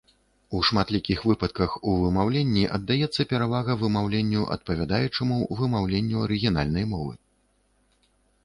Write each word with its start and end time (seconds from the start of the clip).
У 0.59 0.59
шматлікіх 0.69 1.19
выпадках 1.31 1.75
у 1.91 1.93
вымаўленні 2.03 2.63
аддаецца 2.77 3.21
перавага 3.33 3.75
вымаўленню 3.83 4.41
адпавядаючаму 4.57 5.37
вымаўленню 5.61 6.17
арыгінальнай 6.25 6.85
мовы. 6.97 7.13